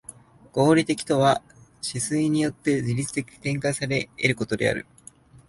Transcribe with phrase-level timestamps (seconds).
[0.51, 1.43] 合理的とは
[1.93, 4.87] 思惟によって自律的に展開され得ることである。